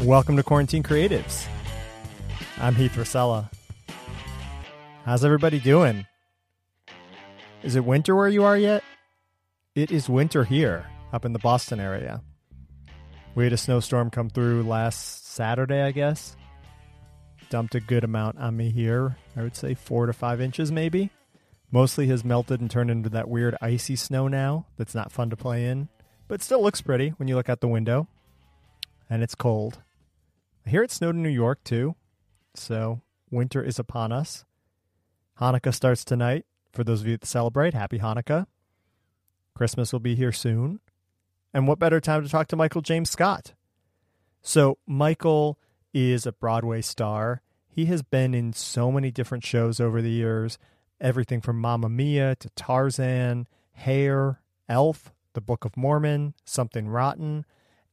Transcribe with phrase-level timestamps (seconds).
[0.00, 1.48] Welcome to Quarantine Creatives.
[2.58, 3.50] I'm Heath Rosella.
[5.04, 6.06] How's everybody doing?
[7.64, 8.84] Is it winter where you are yet?
[9.74, 12.22] It is winter here, up in the Boston area.
[13.34, 16.36] We had a snowstorm come through last Saturday, I guess.
[17.50, 19.16] Dumped a good amount on me here.
[19.36, 21.10] I would say four to five inches, maybe.
[21.72, 25.36] Mostly has melted and turned into that weird icy snow now that's not fun to
[25.36, 25.88] play in,
[26.28, 28.06] but still looks pretty when you look out the window.
[29.10, 29.80] And it's cold.
[30.68, 31.96] Hear it snowed in New York too,
[32.54, 33.00] so
[33.30, 34.44] winter is upon us.
[35.40, 36.44] Hanukkah starts tonight.
[36.72, 38.46] For those of you that celebrate, happy Hanukkah.
[39.54, 40.80] Christmas will be here soon.
[41.54, 43.54] And what better time to talk to Michael James Scott?
[44.42, 45.58] So, Michael
[45.94, 47.40] is a Broadway star.
[47.66, 50.58] He has been in so many different shows over the years
[51.00, 57.46] everything from Mamma Mia to Tarzan, Hair, Elf, The Book of Mormon, Something Rotten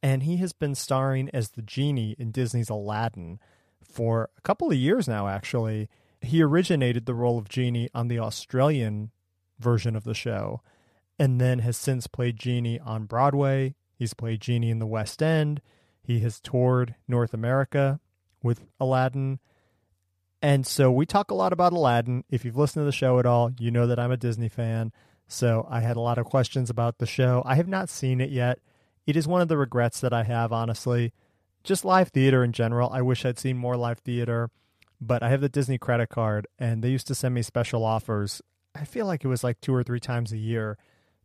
[0.05, 3.39] and he has been starring as the genie in Disney's Aladdin
[3.83, 5.89] for a couple of years now, actually.
[6.21, 9.09] He originated the role of Genie on the Australian
[9.57, 10.61] version of the show
[11.17, 13.73] and then has since played Genie on Broadway.
[13.95, 15.59] He's played Genie in the West End.
[16.03, 17.99] He has toured North America
[18.43, 19.39] with Aladdin.
[20.39, 22.25] And so we talk a lot about Aladdin.
[22.29, 24.91] If you've listened to the show at all, you know that I'm a Disney fan.
[25.27, 27.41] So I had a lot of questions about the show.
[27.43, 28.59] I have not seen it yet.
[29.05, 31.13] It is one of the regrets that I have, honestly.
[31.63, 32.89] Just live theater in general.
[32.91, 34.49] I wish I'd seen more live theater,
[34.99, 38.41] but I have the Disney credit card, and they used to send me special offers.
[38.73, 40.77] I feel like it was like two or three times a year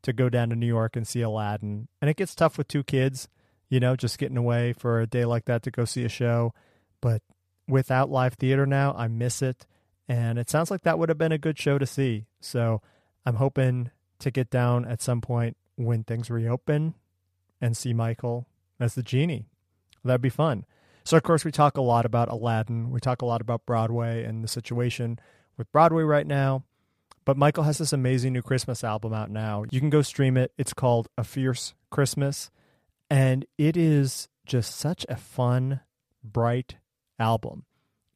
[0.03, 1.89] to go down to New York and see Aladdin.
[2.01, 3.29] And it gets tough with two kids,
[3.69, 6.55] you know, just getting away for a day like that to go see a show.
[7.01, 7.23] But
[7.69, 9.67] without live theater now, I miss it.
[10.09, 12.27] And it sounds like that would have been a good show to see.
[12.41, 12.83] So
[13.25, 16.95] I'm hoping to get down at some point when things reopen
[17.61, 18.47] and see Michael
[18.79, 19.47] as the genie.
[20.05, 20.65] That'd be fun.
[21.05, 22.91] So, of course, we talk a lot about Aladdin.
[22.91, 25.19] We talk a lot about Broadway and the situation
[25.57, 26.65] with Broadway right now.
[27.25, 29.65] But Michael has this amazing new Christmas album out now.
[29.71, 30.53] You can go stream it.
[30.57, 32.51] It's called A Fierce Christmas.
[33.11, 35.81] And it is just such a fun,
[36.25, 36.77] bright
[37.19, 37.65] album.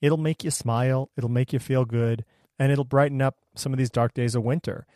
[0.01, 2.25] It'll make you smile, it'll make you feel good,
[2.59, 4.87] and it'll brighten up some of these dark days of winter.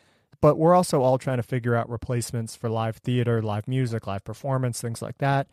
[0.41, 4.25] But we're also all trying to figure out replacements for live theater, live music, live
[4.25, 5.49] performance, things like that.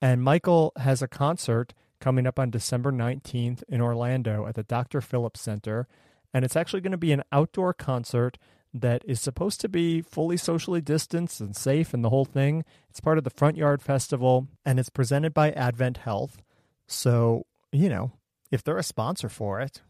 [0.00, 5.00] And Michael has a concert coming up on December 19th in Orlando at the Dr.
[5.00, 5.88] Phillips Center.
[6.34, 8.36] And it's actually going to be an outdoor concert
[8.74, 12.64] that is supposed to be fully socially distanced and safe and the whole thing.
[12.90, 16.42] It's part of the Front Yard Festival and it's presented by Advent Health.
[16.86, 18.12] So, you know,
[18.50, 19.80] if they're a sponsor for it,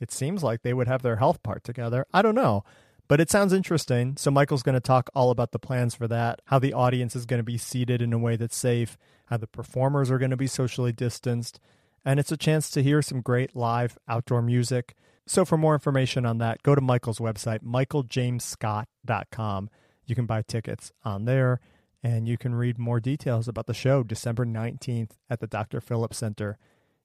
[0.00, 2.06] it seems like they would have their health part together.
[2.12, 2.62] I don't know.
[3.08, 4.16] But it sounds interesting.
[4.18, 7.26] So Michael's going to talk all about the plans for that, how the audience is
[7.26, 10.36] going to be seated in a way that's safe, how the performers are going to
[10.36, 11.58] be socially distanced,
[12.04, 14.94] and it's a chance to hear some great live outdoor music.
[15.26, 19.70] So for more information on that, go to Michael's website, michaeljamesscott.com.
[20.06, 21.60] You can buy tickets on there
[22.02, 25.82] and you can read more details about the show December 19th at the Dr.
[25.82, 26.56] Phillips Center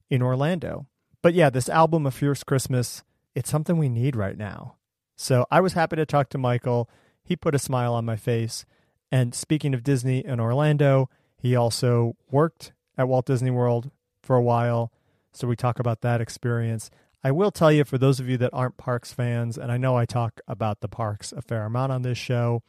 [0.09, 0.87] in Orlando.
[1.21, 3.03] But yeah, this album, A Fierce Christmas,
[3.35, 4.77] it's something we need right now.
[5.23, 6.89] So I was happy to talk to Michael.
[7.23, 8.65] He put a smile on my face.
[9.09, 13.89] And speaking of Disney and Orlando, he also worked at Walt Disney World
[14.21, 14.91] for a while.
[15.31, 16.91] So we talk about that experience.
[17.23, 19.95] I will tell you, for those of you that aren't parks fans, and I know
[19.95, 22.61] I talk about the parks a fair amount on this show,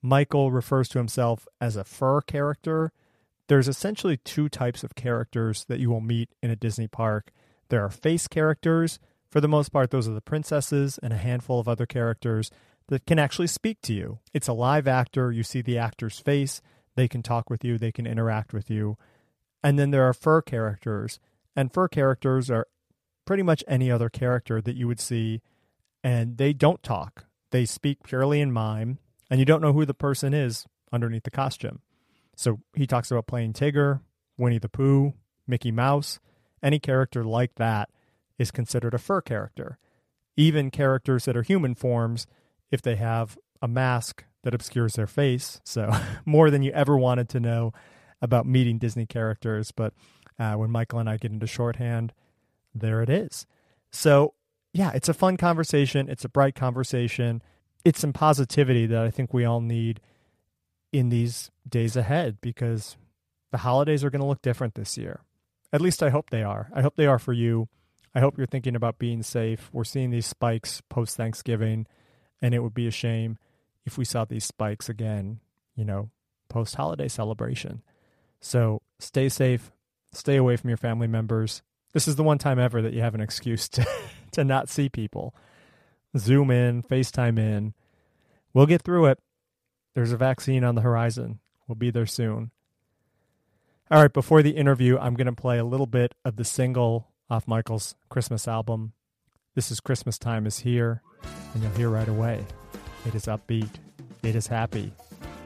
[0.00, 2.92] Michael refers to himself as a fur character.
[3.48, 7.32] There's essentially two types of characters that you will meet in a Disney park.
[7.68, 9.00] There are face characters,
[9.30, 12.50] for the most part, those are the princesses and a handful of other characters
[12.88, 14.18] that can actually speak to you.
[14.34, 15.30] It's a live actor.
[15.30, 16.60] You see the actor's face.
[16.96, 17.78] They can talk with you.
[17.78, 18.96] They can interact with you.
[19.62, 21.20] And then there are fur characters.
[21.54, 22.66] And fur characters are
[23.24, 25.42] pretty much any other character that you would see.
[26.02, 28.98] And they don't talk, they speak purely in mime.
[29.30, 31.82] And you don't know who the person is underneath the costume.
[32.34, 34.00] So he talks about playing Tigger,
[34.36, 35.12] Winnie the Pooh,
[35.46, 36.18] Mickey Mouse,
[36.62, 37.90] any character like that
[38.40, 39.78] is considered a fur character.
[40.36, 42.26] Even characters that are human forms,
[42.70, 45.60] if they have a mask that obscures their face.
[45.62, 45.92] So,
[46.24, 47.72] more than you ever wanted to know
[48.22, 49.72] about meeting Disney characters.
[49.72, 49.92] But
[50.38, 52.14] uh, when Michael and I get into shorthand,
[52.74, 53.46] there it is.
[53.92, 54.32] So,
[54.72, 56.08] yeah, it's a fun conversation.
[56.08, 57.42] It's a bright conversation.
[57.84, 60.00] It's some positivity that I think we all need
[60.92, 62.96] in these days ahead because
[63.50, 65.20] the holidays are going to look different this year.
[65.74, 66.70] At least I hope they are.
[66.74, 67.68] I hope they are for you.
[68.14, 69.70] I hope you're thinking about being safe.
[69.72, 71.86] We're seeing these spikes post Thanksgiving,
[72.42, 73.38] and it would be a shame
[73.84, 75.40] if we saw these spikes again,
[75.76, 76.10] you know,
[76.48, 77.82] post holiday celebration.
[78.40, 79.70] So stay safe,
[80.12, 81.62] Stay away from your family members.
[81.92, 83.86] This is the one time ever that you have an excuse to,
[84.32, 85.34] to not see people.
[86.16, 87.74] Zoom in, FaceTime in.
[88.52, 89.18] We'll get through it.
[89.94, 91.38] There's a vaccine on the horizon.
[91.68, 92.50] We'll be there soon.
[93.90, 97.08] All right, before the interview, I'm going to play a little bit of the single
[97.30, 98.92] off Michael's Christmas album.
[99.54, 101.02] This is Christmas Time is Here,
[101.54, 102.44] and you'll hear right away.
[103.06, 103.70] It is upbeat,
[104.22, 104.92] it is happy.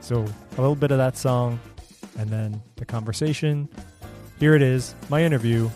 [0.01, 0.25] So,
[0.57, 1.61] a little bit of that song,
[2.19, 3.69] and then the conversation.
[4.39, 5.71] Here it is my interview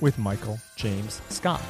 [0.00, 1.62] with Michael James Scott.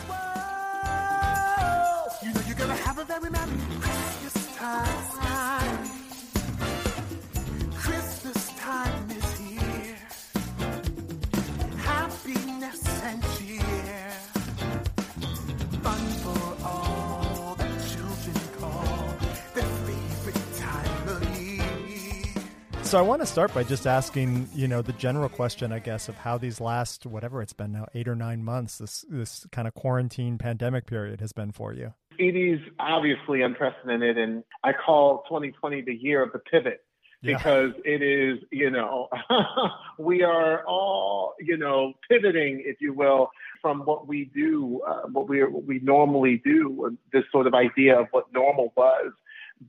[22.93, 26.11] So I want to start by just asking, you know, the general question, I guess,
[26.11, 29.67] of how these last whatever it's been now eight or nine months, this this kind
[29.67, 31.95] of quarantine pandemic period has been for you.
[32.19, 36.85] It is obviously unprecedented, and I call 2020 the year of the pivot
[37.23, 37.95] because yeah.
[37.95, 39.09] it is, you know,
[39.99, 43.31] we are all, you know, pivoting, if you will,
[43.63, 47.99] from what we do, uh, what we what we normally do, this sort of idea
[47.99, 49.13] of what normal was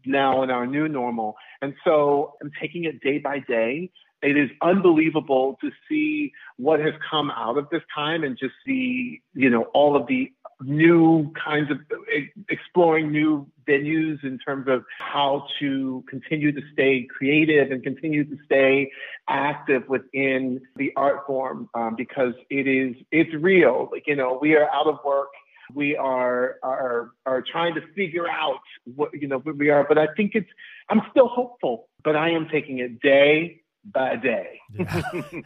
[0.05, 1.35] now in our new normal.
[1.61, 3.91] And so I'm taking it day by day.
[4.21, 9.21] It is unbelievable to see what has come out of this time and just see,
[9.33, 11.77] you know, all of the new kinds of
[12.49, 18.37] exploring new venues in terms of how to continue to stay creative and continue to
[18.45, 18.91] stay
[19.27, 24.55] active within the art form um, because it is it's real like you know we
[24.55, 25.29] are out of work
[25.73, 28.59] we are are are trying to figure out
[28.95, 29.85] what you know where we are.
[29.87, 30.49] But I think it's
[30.89, 34.59] I'm still hopeful, but I am taking it day by day.
[34.73, 35.01] yeah.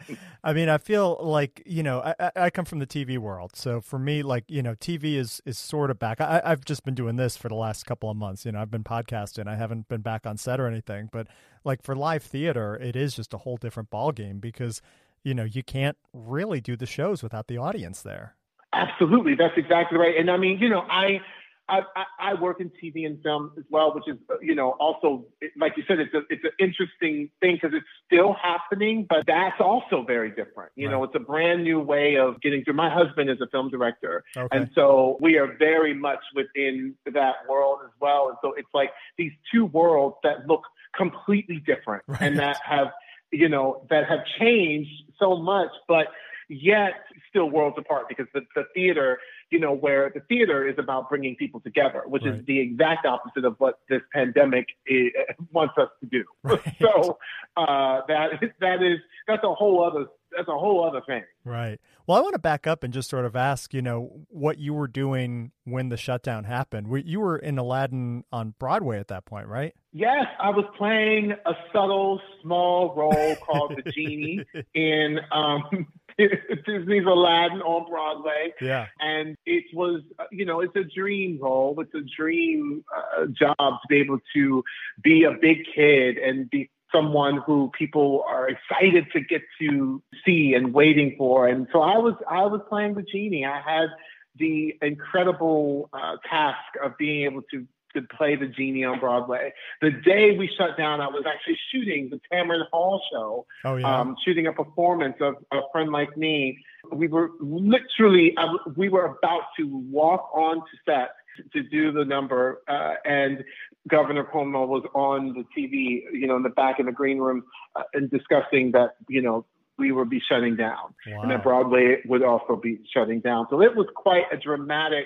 [0.43, 3.81] I mean, I feel like you know I, I come from the TV world, so
[3.81, 6.21] for me, like you know, TV is is sort of back.
[6.21, 8.45] I, I've just been doing this for the last couple of months.
[8.45, 9.47] You know, I've been podcasting.
[9.47, 11.27] I haven't been back on set or anything, but
[11.63, 14.81] like for live theater, it is just a whole different ball game because
[15.23, 18.35] you know you can't really do the shows without the audience there.
[18.73, 20.15] Absolutely, that's exactly right.
[20.17, 21.21] And I mean, you know, I
[21.69, 21.81] I,
[22.19, 25.25] I, work in TV and film as well, which is, you know, also,
[25.57, 29.59] like you said, it's a, it's an interesting thing because it's still happening, but that's
[29.59, 30.71] also very different.
[30.75, 30.93] You right.
[30.93, 32.75] know, it's a brand new way of getting through.
[32.75, 34.57] My husband is a film director, okay.
[34.57, 38.29] and so we are very much within that world as well.
[38.29, 40.63] And so it's like these two worlds that look
[40.95, 42.21] completely different right.
[42.21, 42.87] and that have,
[43.31, 46.07] you know, that have changed so much, but
[46.49, 46.93] yet
[47.29, 49.19] still worlds apart because the, the theater,
[49.51, 52.35] you know, where the theater is about bringing people together, which right.
[52.35, 55.11] is the exact opposite of what this pandemic is,
[55.51, 56.23] wants us to do.
[56.43, 56.75] Right.
[56.81, 57.17] So
[57.57, 58.29] uh, that
[58.61, 60.05] that is that's a whole other
[60.35, 61.23] that's a whole other thing.
[61.43, 61.79] Right.
[62.05, 64.73] Well, I want to back up and just sort of ask, you know, what you
[64.73, 66.87] were doing when the shutdown happened.
[67.05, 69.73] You were in Aladdin on Broadway at that point, right?
[69.91, 75.87] Yes, I was playing a subtle, small role called the genie in um,
[76.65, 78.53] Disney's Aladdin on Broadway.
[78.59, 78.87] Yeah.
[78.99, 81.79] And it was, you know, it's a dream role.
[81.79, 84.63] It's a dream uh, job to be able to
[85.03, 90.53] be a big kid and be someone who people are excited to get to see
[90.55, 91.47] and waiting for.
[91.47, 93.45] And so I was, I was playing the genie.
[93.45, 93.89] I had
[94.37, 99.53] the incredible uh, task of being able to to play the genie on Broadway.
[99.81, 103.45] The day we shut down, I was actually shooting the Tamron Hall show.
[103.65, 103.99] Oh, yeah.
[103.99, 106.57] Um, shooting a performance of A Friend Like Me.
[106.91, 108.35] We were literally,
[108.75, 111.09] we were about to walk on to set
[111.53, 113.43] to do the number, uh, and
[113.87, 117.43] Governor Cuomo was on the TV, you know, in the back in the green room,
[117.75, 119.45] uh, and discussing that, you know,
[119.77, 121.21] we would be shutting down, wow.
[121.21, 123.45] and that Broadway would also be shutting down.
[123.49, 125.05] So it was quite a dramatic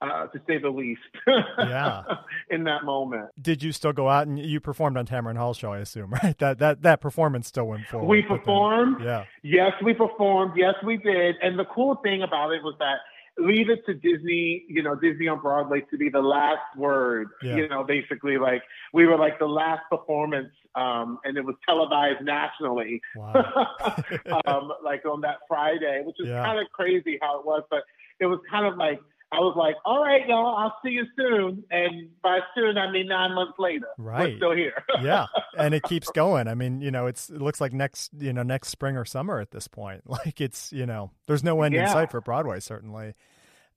[0.00, 1.00] uh, to say the least.
[1.58, 2.02] yeah.
[2.50, 3.30] in that moment.
[3.40, 5.72] Did you still go out and you performed on Tamron Hall show?
[5.72, 6.36] I assume, right?
[6.38, 8.06] That that that performance still went forward.
[8.06, 8.98] We performed.
[9.00, 9.24] Then, yeah.
[9.42, 10.52] Yes, we performed.
[10.56, 11.36] Yes, we did.
[11.42, 12.98] And the cool thing about it was that
[13.38, 17.28] leave it to Disney, you know, Disney on Broadway to be the last word.
[17.42, 17.56] Yeah.
[17.56, 22.22] You know, basically like we were like the last performance, um, and it was televised
[22.22, 23.00] nationally.
[23.16, 23.34] Wow.
[24.46, 26.44] um, like on that Friday, which is yeah.
[26.44, 27.82] kind of crazy how it was, but
[28.20, 29.00] it was kind of like
[29.32, 31.62] I was like, all right, y'all, I'll see you soon.
[31.70, 33.86] And by soon, I mean nine months later.
[33.96, 34.30] Right.
[34.30, 34.84] We're still here.
[35.02, 35.26] yeah.
[35.56, 36.48] And it keeps going.
[36.48, 39.38] I mean, you know, it's it looks like next, you know, next spring or summer
[39.38, 40.02] at this point.
[40.10, 41.84] Like it's, you know, there's no end yeah.
[41.84, 43.14] in sight for Broadway, certainly.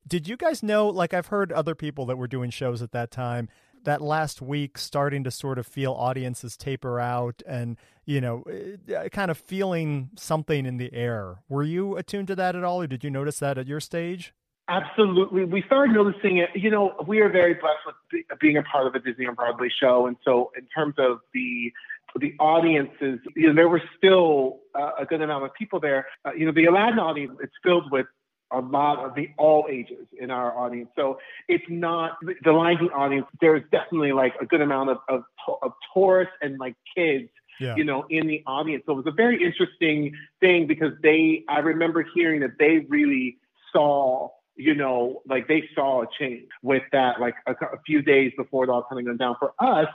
[0.05, 3.11] Did you guys know, like I've heard other people that were doing shows at that
[3.11, 3.49] time,
[3.83, 8.43] that last week starting to sort of feel audiences taper out and, you know,
[8.89, 11.43] eh, kind of feeling something in the air.
[11.47, 14.33] Were you attuned to that at all, or did you notice that at your stage?
[14.69, 15.43] Absolutely.
[15.43, 16.49] We started noticing it.
[16.55, 19.69] You know, we are very blessed with being a part of a Disney on Broadway
[19.69, 20.07] show.
[20.07, 21.71] And so, in terms of the
[22.19, 26.07] the audiences, you know, there were still uh, a good amount of people there.
[26.23, 28.05] Uh, you know, the Aladdin audience, it's filled with
[28.51, 30.89] a lot of the all ages in our audience.
[30.95, 31.17] So
[31.49, 33.25] it's not the Lion King audience.
[33.41, 35.23] There's definitely like a good amount of, of,
[35.61, 37.29] of tourists and like kids
[37.59, 37.75] yeah.
[37.75, 38.83] you know, in the audience.
[38.85, 43.37] So it was a very interesting thing because they, I remember hearing that they really
[43.71, 48.31] saw you know, like they saw a change with that, like a, a few days
[48.37, 49.35] before it all kind of went down.
[49.39, 49.87] For us,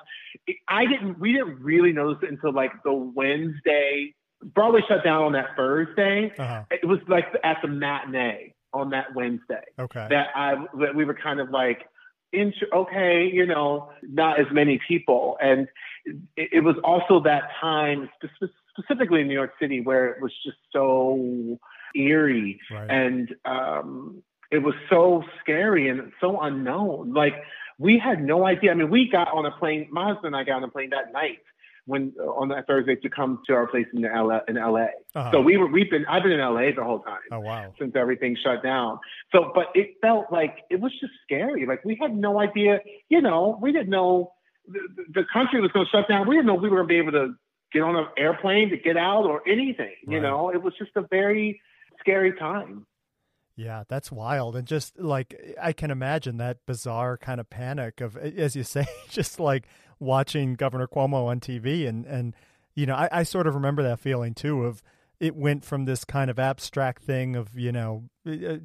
[0.69, 4.15] I didn't, we didn't really notice it until like the Wednesday.
[4.43, 6.33] Broadway shut down on that Thursday.
[6.39, 6.65] Uh-huh.
[6.71, 9.65] It was like at the matinee on that Wednesday.
[9.79, 10.07] Okay.
[10.11, 11.87] That I, that we were kind of like,
[12.35, 15.39] okay, you know, not as many people.
[15.41, 15.67] And
[16.37, 18.11] it, it was also that time,
[18.75, 21.59] specifically in New York City, where it was just so
[21.95, 22.91] eerie right.
[22.91, 27.13] and um, it was so scary and so unknown.
[27.13, 27.35] Like
[27.79, 28.71] we had no idea.
[28.71, 29.89] I mean, we got on a plane.
[29.91, 31.39] My husband and I got on a plane that night
[31.87, 34.41] when uh, on that Thursday to come to our place in LA.
[34.49, 34.87] In LA.
[35.15, 35.31] Uh-huh.
[35.33, 35.67] So we were.
[35.67, 36.05] We've been.
[36.07, 37.21] I've been in LA the whole time.
[37.33, 37.73] Oh wow.
[37.79, 38.99] Since everything shut down.
[39.33, 41.67] So, but it felt like it was just scary.
[41.67, 42.81] Like we had no idea.
[43.09, 44.33] You know, we didn't know
[44.67, 44.81] the,
[45.15, 46.29] the country was going to shut down.
[46.29, 47.35] We didn't know we were going to be able to
[47.73, 49.95] get on an airplane to get out or anything.
[50.07, 50.15] Right.
[50.15, 51.61] You know, it was just a very
[52.01, 52.87] scary time.
[53.59, 54.55] Yeah, that's wild.
[54.55, 58.87] And just like I can imagine that bizarre kind of panic of as you say,
[59.11, 59.67] just like
[59.99, 62.37] watching Governor Cuomo on TV and and
[62.77, 64.81] you know, I, I sort of remember that feeling too of
[65.19, 68.05] it went from this kind of abstract thing of, you know,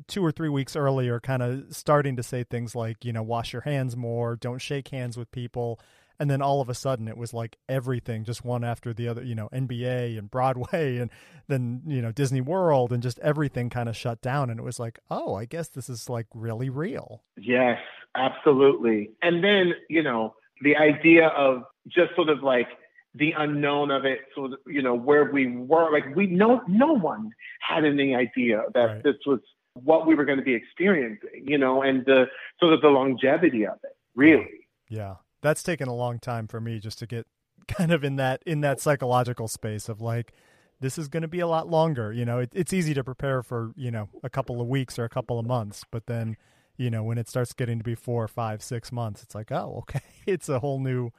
[0.07, 3.51] two or three weeks earlier kind of starting to say things like, you know, wash
[3.51, 5.79] your hands more, don't shake hands with people
[6.19, 9.23] and then all of a sudden it was like everything just one after the other
[9.23, 11.09] you know nba and broadway and
[11.47, 14.49] then you know disney world and just everything kind of shut down.
[14.49, 17.23] And it was like oh i guess this is like really real.
[17.37, 17.79] Yes
[18.15, 19.11] absolutely.
[19.21, 22.67] And then you know the idea of just sort of like
[23.15, 27.31] the unknown of it so you know where we were like we no no one
[27.59, 29.03] had any idea that right.
[29.03, 29.39] this was
[29.73, 32.25] what we were going to be experiencing you know and the
[32.59, 34.67] sort of the longevity of it really.
[34.89, 37.27] Yeah that's taken a long time for me just to get
[37.67, 40.33] kind of in that in that psychological space of like
[40.79, 42.39] this is going to be a lot longer you know?
[42.39, 45.37] It, it's easy to prepare for you know a couple of weeks or a couple
[45.37, 46.35] of months but then
[46.77, 49.77] you know when it starts getting to be four five six months it's like oh
[49.83, 51.11] okay it's a whole new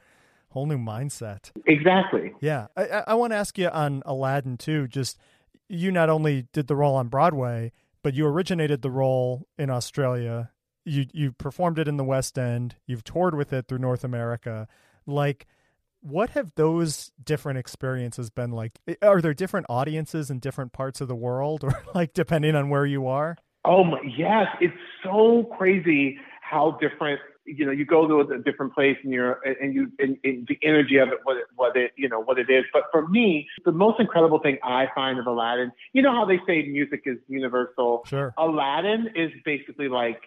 [0.49, 1.51] whole new mindset.
[1.65, 2.33] Exactly.
[2.39, 2.67] Yeah.
[2.77, 5.17] I, I want to ask you on aladdin too just
[5.67, 7.71] you not only did the role on broadway
[8.03, 10.51] but you originated the role in australia
[10.85, 12.75] you you performed it in the West End.
[12.85, 14.67] You've toured with it through North America.
[15.05, 15.47] Like,
[16.01, 18.79] what have those different experiences been like?
[19.01, 22.85] Are there different audiences in different parts of the world, or like depending on where
[22.85, 23.37] you are?
[23.65, 27.19] Oh my, yes, it's so crazy how different.
[27.47, 30.57] You know, you go to a different place and you're and you and, and the
[30.63, 32.63] energy of it, what it, what it you know what it is.
[32.73, 36.39] But for me, the most incredible thing I find of Aladdin, you know how they
[36.47, 38.03] say music is universal.
[38.07, 38.33] Sure.
[38.39, 40.23] Aladdin is basically like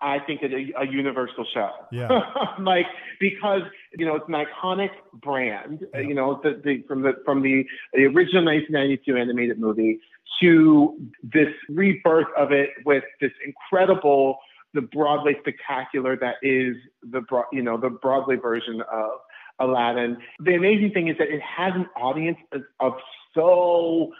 [0.00, 1.70] I think it's a, a universal show.
[1.90, 2.08] Yeah.
[2.60, 2.86] like
[3.18, 3.62] because
[3.96, 5.86] you know it's an iconic brand.
[5.94, 6.00] Yeah.
[6.00, 10.00] You know the, the from the from the, the original 1992 animated movie
[10.40, 14.38] to this rebirth of it with this incredible
[14.74, 17.22] the Broadway spectacular that is the
[17.52, 19.10] you know the Broadway version of
[19.58, 20.18] Aladdin.
[20.40, 22.92] The amazing thing is that it has an audience of, of
[23.34, 24.12] so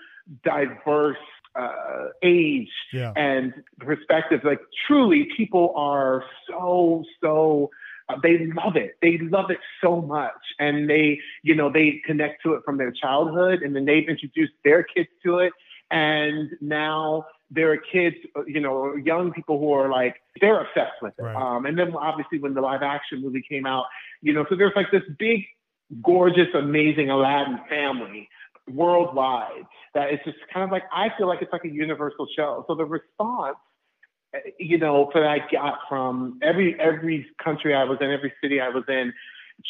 [0.44, 1.16] diverse
[1.58, 3.12] uh, age yeah.
[3.16, 4.40] and perspective.
[4.44, 7.70] Like truly, people are so so.
[8.08, 8.92] Uh, they love it.
[9.02, 12.92] They love it so much, and they, you know, they connect to it from their
[12.92, 15.52] childhood, and then they've introduced their kids to it,
[15.90, 21.00] and now there are kids, uh, you know, young people who are like they're obsessed
[21.00, 21.22] with it.
[21.22, 21.36] Right.
[21.36, 23.84] Um, and then obviously when the live action movie came out,
[24.20, 25.44] you know, so there's like this big,
[26.02, 28.28] gorgeous, amazing Aladdin family
[28.70, 32.64] worldwide that it's just kind of like I feel like it's like a universal show.
[32.66, 33.56] So the response,
[34.34, 38.60] eh, you know, that I got from every every country I was in, every city
[38.60, 39.12] I was in,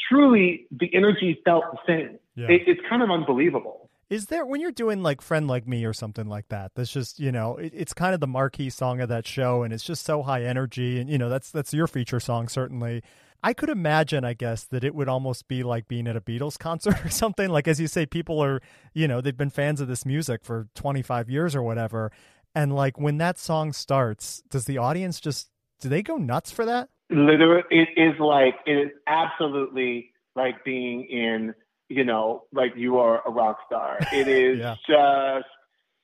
[0.08, 2.18] truly the energy felt the same.
[2.34, 2.54] Yeah.
[2.54, 3.90] It, it's kind of unbelievable.
[4.08, 6.72] Is there when you're doing like "Friend Like Me" or something like that?
[6.74, 9.72] That's just you know, it, it's kind of the marquee song of that show, and
[9.72, 13.02] it's just so high energy, and you know, that's that's your feature song certainly.
[13.46, 16.58] I could imagine, I guess, that it would almost be like being at a Beatles
[16.58, 17.48] concert or something.
[17.48, 18.60] Like, as you say, people are,
[18.92, 22.10] you know, they've been fans of this music for 25 years or whatever.
[22.56, 25.48] And like when that song starts, does the audience just,
[25.78, 26.88] do they go nuts for that?
[27.08, 31.54] Literally, it is like it is absolutely like being in,
[31.88, 34.00] you know, like you are a rock star.
[34.12, 34.74] It is yeah.
[34.88, 35.46] just,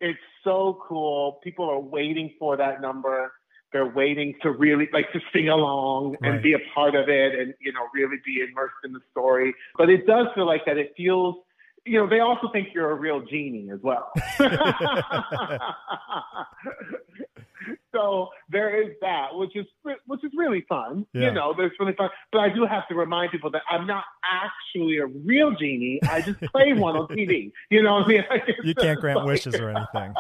[0.01, 1.41] it's so cool.
[1.43, 3.33] People are waiting for that number.
[3.73, 6.43] They're waiting to really like to sing along and right.
[6.43, 9.55] be a part of it and, you know, really be immersed in the story.
[9.77, 11.37] But it does feel like that it feels
[11.85, 14.13] you know, they also think you're a real genie as well.
[17.95, 19.67] so there is that, which is
[20.07, 21.07] which is really fun.
[21.13, 21.27] Yeah.
[21.27, 22.11] You know, there's really fun.
[22.31, 26.01] But I do have to remind people that I'm not actually a real genie.
[26.09, 27.53] I just play one on TV.
[27.71, 28.25] You know what I mean?
[28.65, 30.13] you can't grant like, wishes or anything.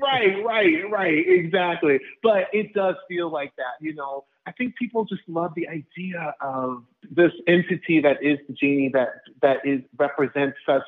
[0.00, 1.24] right, right, right.
[1.28, 2.00] Exactly.
[2.22, 3.74] But it does feel like that.
[3.80, 8.54] You know, I think people just love the idea of this entity that is the
[8.54, 9.08] genie that
[9.42, 10.82] that is represents such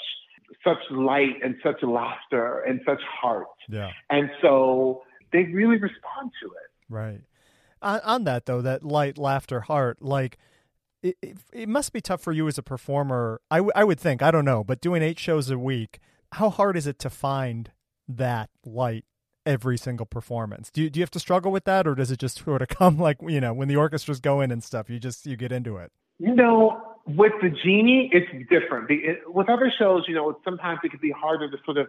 [0.65, 3.47] such light and such laughter and such heart.
[3.69, 3.91] Yeah.
[4.11, 6.71] And so they really respond to it.
[6.89, 7.21] Right.
[7.81, 10.39] On, on that though, that light, laughter, heart, like
[11.03, 13.41] it, it, it, must be tough for you as a performer.
[13.51, 15.99] I, w- I would think, I don't know, but doing eight shows a week,
[16.33, 17.73] how hard is it to find
[18.09, 19.05] that light
[19.45, 20.71] every single performance?
[20.71, 22.69] Do you, do you have to struggle with that or does it just sort of
[22.69, 25.77] come like, you know, when the orchestra's going and stuff, you just, you get into
[25.77, 25.91] it?
[26.19, 28.89] You know, with the genie, it's different.
[29.27, 31.89] With other shows, you know, sometimes it can be harder to sort of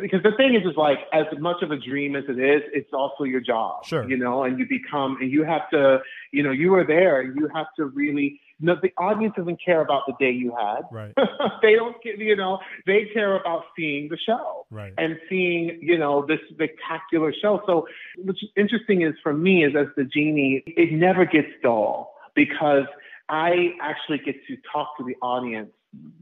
[0.00, 2.92] because the thing is, is like as much of a dream as it is, it's
[2.92, 3.84] also your job.
[3.84, 4.08] Sure.
[4.08, 5.98] You know, and you become, and you have to,
[6.32, 8.40] you know, you are there, and you have to really.
[8.60, 10.82] No, the audience doesn't care about the day you had.
[10.90, 11.12] Right.
[11.62, 14.64] they don't, you know, they care about seeing the show.
[14.70, 14.94] Right.
[14.96, 17.62] And seeing, you know, this spectacular show.
[17.66, 17.88] So,
[18.22, 22.86] what's interesting is for me is as the genie, it never gets dull because
[23.28, 25.70] I actually get to talk to the audience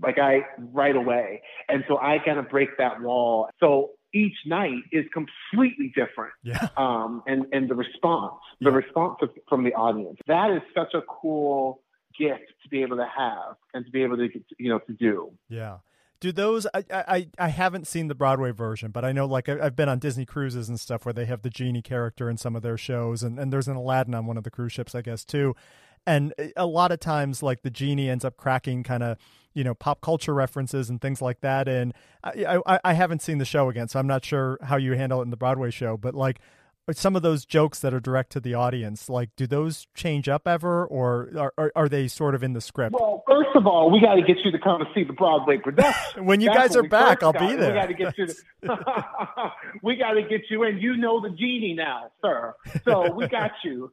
[0.03, 0.41] like I
[0.73, 1.43] right away.
[1.69, 3.49] And so I kind of break that wall.
[3.61, 6.35] So each night is completely different.
[6.43, 6.69] Yeah.
[6.77, 8.77] Um, and, and the response, the yeah.
[8.77, 11.83] response from the audience, that is such a cool
[12.19, 15.33] gift to be able to have and to be able to, you know, to do.
[15.49, 15.79] Yeah.
[16.21, 16.69] Do those?
[16.73, 19.99] I, I I haven't seen the Broadway version, but I know like I've been on
[19.99, 23.25] Disney cruises and stuff where they have the genie character in some of their shows,
[23.25, 25.57] and, and there's an Aladdin on one of the cruise ships, I guess too.
[26.07, 29.19] And a lot of times, like the genie ends up cracking kind of
[29.55, 31.69] you know pop culture references and things like that.
[31.69, 34.93] And I, I, I haven't seen the show again, so I'm not sure how you
[34.93, 35.97] handle it in the Broadway show.
[35.97, 36.41] But like
[36.91, 40.49] some of those jokes that are direct to the audience, like do those change up
[40.49, 42.95] ever, or are are, are they sort of in the script?
[42.99, 45.59] Well, first of all, we got to get you to come and see the Broadway
[45.59, 46.25] production.
[46.25, 47.49] when you That's guys are back, I'll got.
[47.49, 47.73] be there.
[47.73, 48.27] We got to get you.
[48.27, 48.33] To,
[49.83, 50.79] we got to get you in.
[50.79, 52.55] You know the genie now, sir.
[52.85, 53.93] So we got you.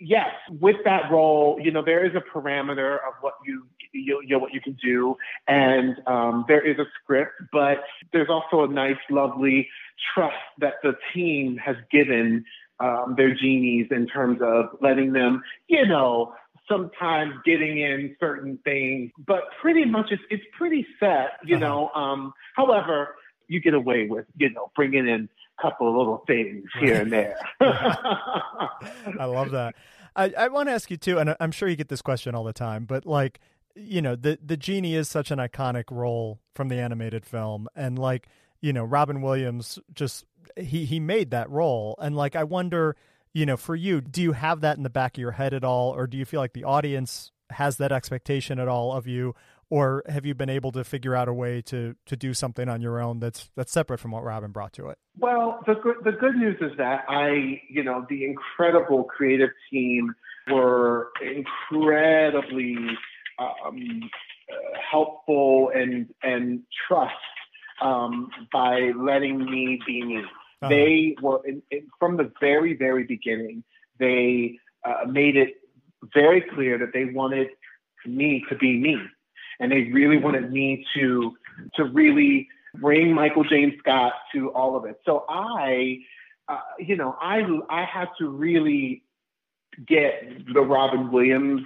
[0.00, 0.30] yes,
[0.60, 4.38] with that role, you know there is a parameter of what you you, you know
[4.38, 7.78] what you can do, and um, there is a script, but
[8.12, 9.68] there's also a nice, lovely
[10.14, 12.44] trust that the team has given
[12.80, 16.34] um, their genies in terms of letting them, you know,
[16.68, 21.64] sometimes getting in certain things, but pretty much it's, it's pretty set, you uh-huh.
[21.64, 21.88] know.
[21.90, 23.14] Um, however,
[23.48, 25.28] you get away with, you know, bringing in
[25.58, 27.38] a couple of little things here and there.
[27.60, 29.76] I love that.
[30.14, 32.44] I, I want to ask you too, and I'm sure you get this question all
[32.44, 33.40] the time, but like,
[33.74, 37.98] you know, the the genie is such an iconic role from the animated film, and
[37.98, 38.26] like
[38.60, 40.24] you know, Robin Williams just
[40.56, 42.96] he he made that role, and like I wonder,
[43.32, 45.64] you know, for you, do you have that in the back of your head at
[45.64, 49.34] all, or do you feel like the audience has that expectation at all of you,
[49.70, 52.80] or have you been able to figure out a way to to do something on
[52.80, 54.98] your own that's that's separate from what Robin brought to it?
[55.18, 60.14] Well, the good the good news is that I, you know, the incredible creative team
[60.50, 62.76] were incredibly
[63.38, 64.10] um,
[64.50, 67.14] uh, helpful and and trust
[67.80, 70.18] um, by letting me be me.
[70.18, 70.68] Uh-huh.
[70.68, 73.62] They were in, in, from the very, very beginning.
[73.98, 75.54] They uh, made it
[76.14, 77.48] very clear that they wanted
[78.06, 78.96] me to be me,
[79.60, 81.36] and they really wanted me to
[81.74, 85.00] to really bring Michael James Scott to all of it.
[85.04, 85.98] So I,
[86.48, 89.02] uh, you know, I I had to really
[89.86, 91.62] get the Robin Williams,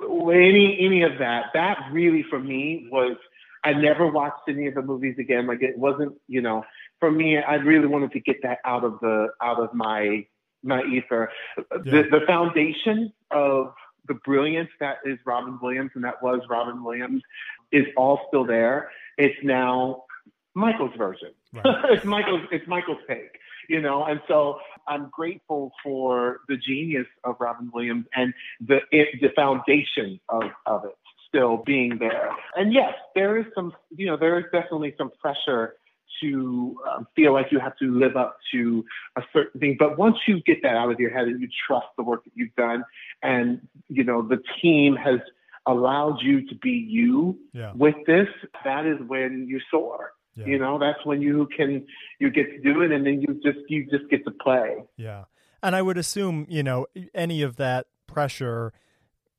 [0.00, 1.46] any any of that.
[1.54, 3.16] That really for me was
[3.64, 5.46] I never watched any of the movies again.
[5.46, 6.64] Like it wasn't, you know,
[7.00, 10.26] for me, I really wanted to get that out of the out of my
[10.62, 11.30] my ether.
[11.56, 11.64] Yeah.
[11.84, 13.72] The the foundation of
[14.06, 17.22] the brilliance that is Robin Williams and that was Robin Williams
[17.72, 18.90] is all still there.
[19.18, 20.04] It's now
[20.54, 21.30] Michael's version.
[21.52, 21.64] Right.
[21.90, 24.04] it's Michael's it's Michael's take, you know.
[24.04, 30.20] And so I'm grateful for the genius of Robin Williams and the it, the foundation
[30.28, 30.96] of of it
[31.28, 32.30] still being there.
[32.56, 35.74] And yes, there is some, you know, there is definitely some pressure
[36.22, 38.84] to um, feel like you have to live up to
[39.16, 39.76] a certain thing.
[39.78, 42.32] But once you get that out of your head and you trust the work that
[42.34, 42.84] you've done,
[43.22, 45.20] and you know the team has
[45.66, 47.72] allowed you to be you yeah.
[47.74, 48.28] with this,
[48.64, 50.12] that is when you soar.
[50.34, 50.46] Yeah.
[50.46, 51.86] You know, that's when you can
[52.20, 54.76] you get to do it, and then you just you just get to play.
[54.96, 55.24] Yeah,
[55.62, 58.72] and I would assume you know any of that pressure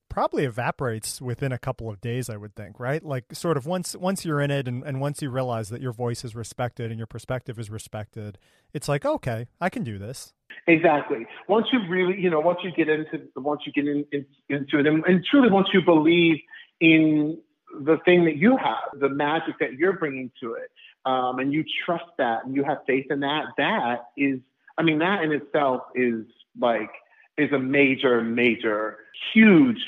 [0.09, 3.03] probably evaporates within a couple of days i would think right?
[3.03, 5.93] Like sort of once once you're in it and, and once you realize that your
[5.93, 8.37] voice is respected and your perspective is respected
[8.73, 10.33] it's like okay i can do this.
[10.67, 11.25] Exactly.
[11.47, 14.79] Once you really you know once you get into once you get in, in, into
[14.79, 16.37] it and, and truly once you believe
[16.79, 17.37] in
[17.81, 20.71] the thing that you have the magic that you're bringing to it
[21.05, 24.39] um, and you trust that and you have faith in that that is
[24.77, 26.25] i mean that in itself is
[26.59, 26.89] like
[27.39, 28.97] is a major, major,
[29.33, 29.81] huge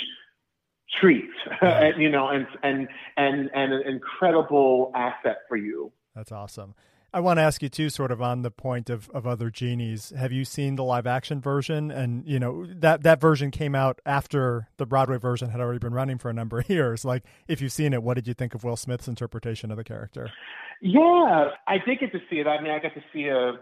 [0.99, 1.29] treat,
[1.97, 2.87] you know, and and
[3.17, 5.91] and and an incredible asset for you.
[6.15, 6.75] That's awesome.
[7.13, 10.13] I want to ask you too, sort of on the point of, of other genies.
[10.17, 11.91] Have you seen the live action version?
[11.91, 15.93] And you know that that version came out after the Broadway version had already been
[15.93, 17.03] running for a number of years.
[17.03, 19.83] Like, if you've seen it, what did you think of Will Smith's interpretation of the
[19.83, 20.31] character?
[20.81, 22.47] Yeah, I did get to see it.
[22.47, 23.53] I mean, I got to see a, uh,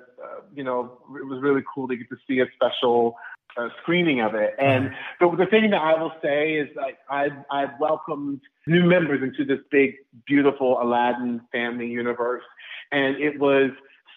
[0.54, 3.16] you know, it was really cool to get to see a special
[3.58, 4.54] uh, screening of it.
[4.60, 9.22] And the, the thing that I will say is like I've, I've welcomed new members
[9.24, 12.44] into this big, beautiful Aladdin family universe.
[12.92, 13.72] And it was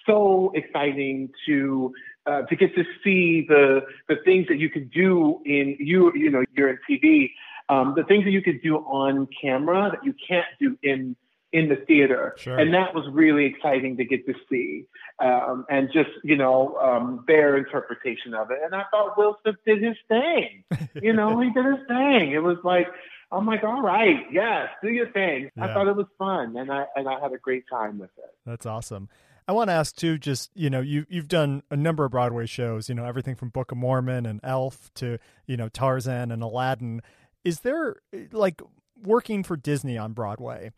[0.07, 1.93] so exciting to
[2.27, 6.31] uh, to get to see the the things that you could do in you you
[6.31, 7.31] know you're in TV,
[7.69, 11.17] um, the things that you could do on camera that you can't do in
[11.53, 12.35] in the theater.
[12.39, 12.59] Sure.
[12.59, 14.87] And that was really exciting to get to see
[15.19, 18.59] um, and just, you know, um, their interpretation of it.
[18.65, 20.65] And I thought Will Smith did his thing.
[21.03, 22.33] you know, he did his thing.
[22.33, 22.87] It was like,
[23.31, 25.51] I'm like, all right, yes, do your thing.
[25.57, 25.65] Yeah.
[25.65, 28.31] I thought it was fun, and I and I had a great time with it.
[28.45, 29.09] That's awesome.
[29.49, 32.45] I want to ask too, just you know, you you've done a number of Broadway
[32.45, 36.43] shows, you know, everything from Book of Mormon and Elf to you know Tarzan and
[36.43, 37.01] Aladdin.
[37.43, 37.97] Is there
[38.33, 38.61] like
[39.03, 40.71] working for Disney on Broadway?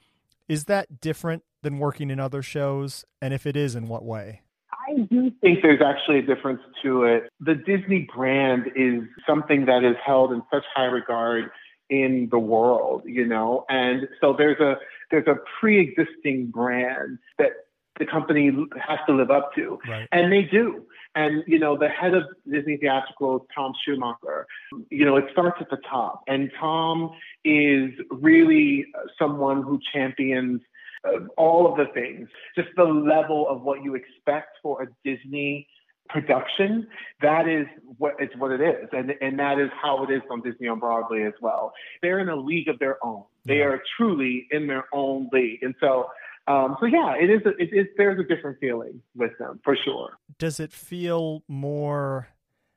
[0.48, 3.04] Is that different than working in other shows?
[3.22, 4.42] And if it is, in what way?
[4.86, 7.24] I do think there's actually a difference to it.
[7.40, 11.50] The Disney brand is something that is held in such high regard
[11.88, 14.76] in the world, you know, and so there's a
[15.10, 17.50] there's a pre-existing brand that
[17.98, 20.08] the company has to live up to, right.
[20.12, 20.84] and they do.
[21.14, 24.46] And you know, the head of Disney Theatrical, Tom Schumacher,
[24.90, 27.12] you know, it starts at the top, and Tom
[27.44, 28.86] is really
[29.18, 30.60] someone who champions
[31.04, 35.68] uh, all of the things, just the level of what you expect for a Disney
[36.08, 36.86] production.
[37.22, 37.66] That is
[37.98, 40.80] what it's what it is, and and that is how it is on Disney on
[40.80, 41.72] Broadway as well.
[42.02, 43.24] They're in a league of their own.
[43.44, 46.08] They are truly in their own league, and so
[46.46, 47.40] um, so yeah, it is.
[47.46, 47.86] A, it is.
[47.96, 50.18] There's a different feeling with them for sure.
[50.38, 52.28] Does it feel more?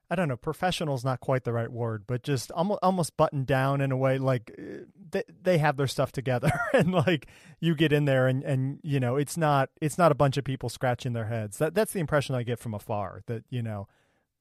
[0.09, 0.37] I don't know.
[0.37, 3.97] Professional is not quite the right word, but just almost almost buttoned down in a
[3.97, 4.19] way.
[4.19, 7.27] Like uh, they they have their stuff together, and like
[7.59, 10.45] you get in there, and and you know it's not it's not a bunch of
[10.45, 11.57] people scratching their heads.
[11.57, 13.21] That that's the impression I get from afar.
[13.25, 13.89] That you know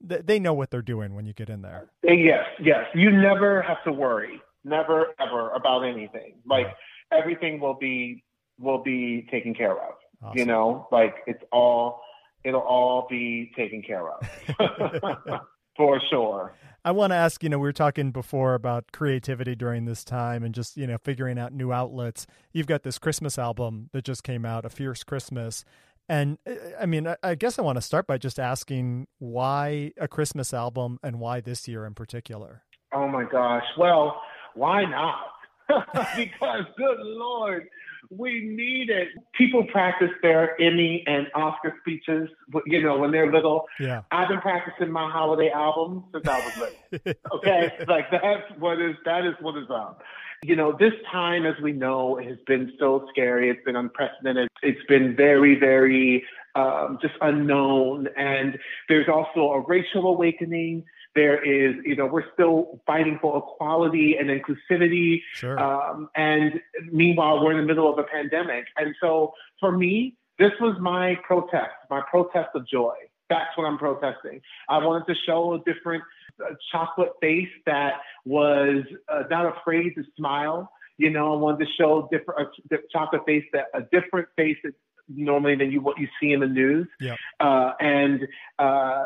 [0.00, 1.88] they know what they're doing when you get in there.
[2.04, 2.84] Yes, yes.
[2.94, 6.34] You never have to worry, never ever about anything.
[6.46, 6.66] Like
[7.10, 8.22] everything will be
[8.58, 9.94] will be taken care of.
[10.22, 10.38] Awesome.
[10.38, 12.00] You know, like it's all
[12.44, 14.26] it'll all be taken care of
[15.76, 16.54] for sure.
[16.84, 20.44] I want to ask, you know, we were talking before about creativity during this time
[20.44, 22.28] and just, you know, figuring out new outlets.
[22.52, 25.64] You've got this Christmas album that just came out, A Fierce Christmas.
[26.08, 30.06] And uh, I mean, I guess I want to start by just asking why a
[30.06, 32.62] Christmas album and why this year in particular?
[32.92, 33.64] Oh my gosh.
[33.76, 34.20] Well,
[34.54, 35.32] why not?
[36.16, 37.68] because good Lord,
[38.10, 39.08] we need it.
[39.36, 42.28] People practice their Emmy and Oscar speeches,
[42.66, 43.66] you know, when they're little.
[43.78, 44.02] Yeah.
[44.10, 47.14] I've been practicing my holiday album since I was little.
[47.34, 50.02] okay, like that's what is that is what is up.
[50.44, 53.50] You know, this time, as we know, has been so scary.
[53.50, 54.48] It's been unprecedented.
[54.62, 58.08] It's been very, very um, just unknown.
[58.16, 60.84] And there's also a racial awakening.
[61.16, 65.22] There is, you know, we're still fighting for equality and inclusivity.
[65.32, 65.58] Sure.
[65.58, 66.60] Um, and
[66.92, 68.66] meanwhile, we're in the middle of a pandemic.
[68.76, 72.94] And so for me, this was my protest, my protest of joy.
[73.28, 74.40] That's what I'm protesting.
[74.68, 76.04] I wanted to show a different
[76.40, 80.70] uh, chocolate face that was uh, not afraid to smile.
[80.98, 84.74] You know, I wanted to show different a chocolate face that a different face that
[85.08, 86.86] normally than you what you see in the news.
[87.00, 87.16] Yeah.
[87.40, 88.20] Uh, and
[88.58, 89.04] uh,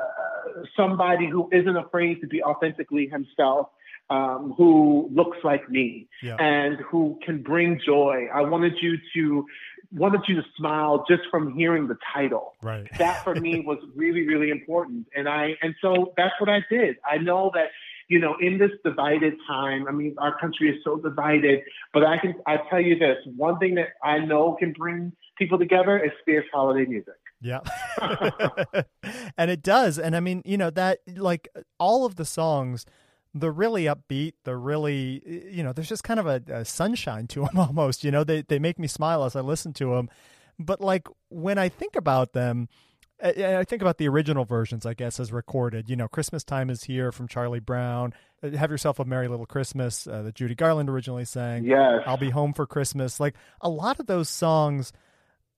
[0.77, 3.69] somebody who isn't afraid to be authentically himself.
[4.09, 6.35] Um, who looks like me yeah.
[6.41, 8.27] and who can bring joy.
[8.35, 9.47] I wanted you to
[9.93, 12.55] wanted you to smile just from hearing the title.
[12.63, 12.87] Right.
[12.99, 15.07] That for me was really, really important.
[15.15, 16.97] And I, and so that's what I did.
[17.09, 17.69] I know that,
[18.09, 21.61] you know, in this divided time, I mean, our country is so divided,
[21.93, 25.59] but I can, I tell you this, one thing that I know can bring people
[25.59, 27.14] together is fierce holiday music.
[27.40, 27.61] Yeah.
[29.37, 29.98] and it does.
[29.98, 31.48] And I mean, you know, that like
[31.81, 32.87] all of the songs,
[33.35, 34.35] they're really upbeat.
[34.44, 38.05] They're really, you know, there's just kind of a, a, sunshine to them almost.
[38.05, 40.09] You know, they they make me smile as I listen to them.
[40.59, 42.68] But like when I think about them,
[43.22, 45.88] I, I think about the original versions, I guess, as recorded.
[45.88, 48.12] You know, Christmas time is here from Charlie Brown.
[48.42, 51.64] Uh, Have yourself a merry little Christmas uh, that Judy Garland originally sang.
[51.64, 53.18] Yes, I'll be home for Christmas.
[53.18, 54.92] Like a lot of those songs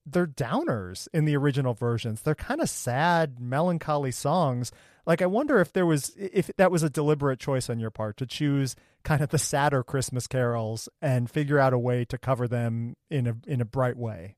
[0.05, 2.21] they're downers in the original versions.
[2.21, 4.71] They're kind of sad, melancholy songs
[5.05, 8.17] like I wonder if there was if that was a deliberate choice on your part
[8.17, 12.47] to choose kind of the sadder Christmas carols and figure out a way to cover
[12.47, 14.35] them in a in a bright way.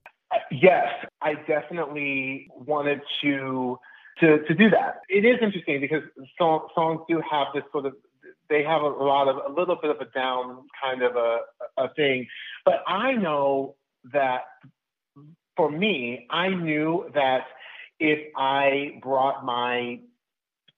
[0.51, 0.87] Yes,
[1.21, 3.77] I definitely wanted to
[4.21, 5.01] to to do that.
[5.07, 6.03] It is interesting because
[6.37, 7.93] song, songs do have this sort of
[8.49, 11.39] they have a lot of a little bit of a down kind of a
[11.77, 12.27] a thing,
[12.63, 13.75] but I know
[14.13, 14.41] that
[15.55, 17.45] for me, I knew that
[17.99, 19.99] if I brought my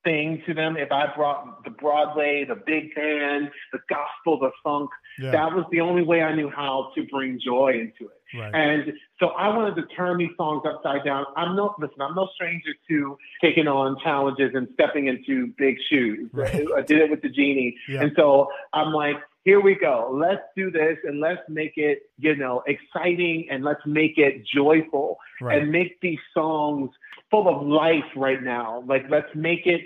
[0.08, 0.78] thing to them.
[0.78, 5.32] If I brought the Broadway, the big band, the gospel, the funk, yeah.
[5.32, 8.38] that was the only way I knew how to bring joy into it.
[8.38, 8.54] Right.
[8.54, 11.26] And so I wanted to turn these songs upside down.
[11.36, 16.30] I'm no listen, I'm no stranger to taking on challenges and stepping into big shoes.
[16.34, 16.66] Right.
[16.76, 17.76] I did it with the genie.
[17.88, 18.02] Yeah.
[18.02, 19.16] And so I'm like,
[19.48, 20.12] here we go.
[20.14, 25.20] Let's do this and let's make it, you know, exciting and let's make it joyful
[25.40, 25.62] right.
[25.62, 26.90] and make these songs
[27.32, 28.84] full of life right now.
[28.86, 29.80] Like let's make it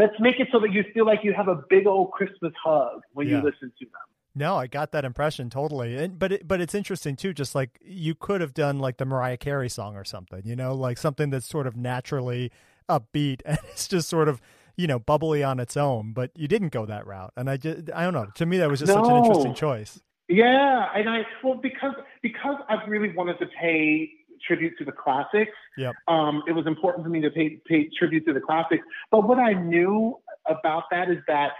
[0.00, 3.02] let's make it so that you feel like you have a big old Christmas hug
[3.12, 3.36] when yeah.
[3.36, 4.02] you listen to them.
[4.34, 5.94] No, I got that impression totally.
[5.96, 9.04] And but it, but it's interesting too just like you could have done like the
[9.04, 12.50] Mariah Carey song or something, you know, like something that's sort of naturally
[12.88, 14.40] upbeat and it's just sort of
[14.76, 17.90] you know bubbly on its own but you didn't go that route and i just
[17.94, 19.02] i don't know to me that was just no.
[19.02, 24.10] such an interesting choice yeah and i well because because i really wanted to pay
[24.46, 25.52] tribute to the classics.
[25.76, 25.94] Yep.
[26.08, 28.82] Um, it was important for me to pay, pay tribute to the classics.
[29.10, 31.52] But what I knew about that is that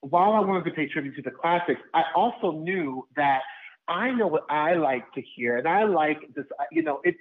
[0.00, 3.40] while I wanted to pay tribute to the classics, I also knew that
[3.88, 6.44] I know what I like to hear, and I like this.
[6.70, 7.18] You know, it's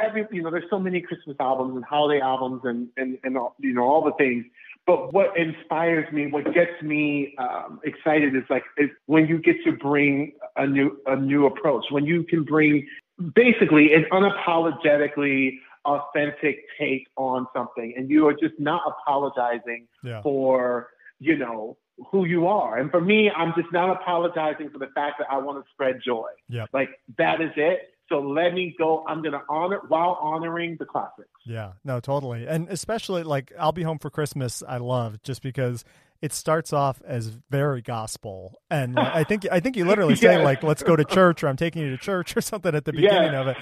[0.00, 0.50] every you know.
[0.50, 4.02] There's so many Christmas albums and holiday albums and and and all, you know all
[4.02, 4.44] the things.
[4.88, 9.56] But what inspires me, what gets me um, excited is like is when you get
[9.66, 11.84] to bring a new a new approach.
[11.90, 12.86] When you can bring
[13.34, 20.22] basically an unapologetically authentic take on something and you are just not apologizing yeah.
[20.22, 21.76] for you know
[22.10, 25.38] who you are and for me i'm just not apologizing for the fact that i
[25.38, 26.68] want to spread joy yep.
[26.72, 30.84] like that is it so let me go i'm going to honor while honoring the
[30.84, 35.42] classics yeah no totally and especially like i'll be home for christmas i love just
[35.42, 35.84] because
[36.20, 40.44] it starts off as very gospel, and I think I think you literally say yes.
[40.44, 42.92] like, "Let's go to church," or "I'm taking you to church," or something at the
[42.92, 43.40] beginning yes.
[43.40, 43.56] of it,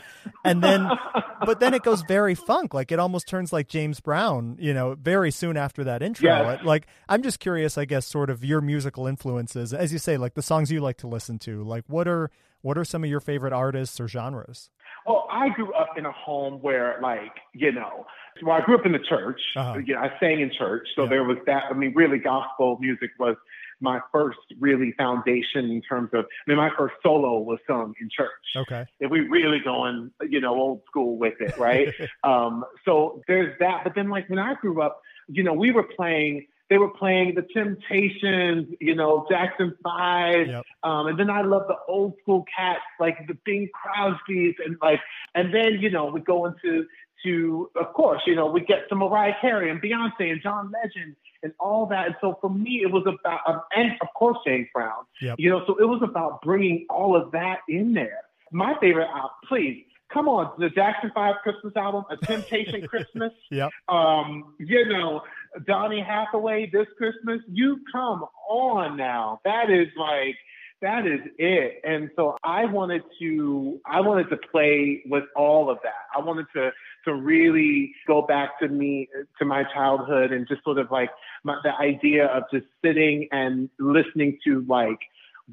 [0.45, 0.89] and then,
[1.45, 4.95] but then it goes very funk, like it almost turns like James Brown, you know,
[4.95, 6.27] very soon after that intro.
[6.27, 6.65] Yes.
[6.65, 10.35] Like, I'm just curious, I guess, sort of your musical influences, as you say, like
[10.35, 11.63] the songs you like to listen to.
[11.63, 12.31] Like, what are
[12.63, 14.71] what are some of your favorite artists or genres?
[15.07, 18.07] Well, I grew up in a home where, like, you know,
[18.43, 19.41] well, I grew up in the church.
[19.55, 19.79] Uh-huh.
[19.79, 21.09] You know, I sang in church, so yeah.
[21.11, 21.65] there was that.
[21.71, 23.37] I mean, really, gospel music was
[23.81, 26.25] my first really foundation in terms of.
[26.25, 28.31] I mean, my first solo was sung in church.
[28.57, 28.85] Okay.
[28.99, 31.89] If we really going, you know, old school with it, right?
[32.25, 33.83] um, so there's that.
[33.85, 37.35] But then, like when I grew up, you know, we were playing they were playing
[37.35, 40.65] the Temptations, you know, Jackson Five, yep.
[40.83, 45.01] um, and then I love the old school cats like the Bing Crosby's, and like,
[45.35, 46.87] and then you know we go into
[47.25, 51.17] to, of course, you know we get some Mariah Carey and Beyonce and John Legend
[51.43, 52.07] and all that.
[52.07, 55.37] And so for me, it was about, um, and of course James Brown, yep.
[55.39, 58.23] you know, so it was about bringing all of that in there.
[58.53, 63.33] My favorite, uh, please come on, the Jackson Five Christmas album, A Temptation Christmas.
[63.51, 63.71] Yep.
[63.89, 65.23] Um, you know,
[65.67, 67.41] Donny Hathaway this Christmas.
[67.49, 69.41] You come on now.
[69.45, 70.37] That is like
[70.83, 71.81] that is it.
[71.85, 76.05] And so I wanted to I wanted to play with all of that.
[76.17, 76.71] I wanted to
[77.07, 81.11] to really go back to me to my childhood and just sort of like
[81.45, 84.99] my, the idea of just sitting and listening to like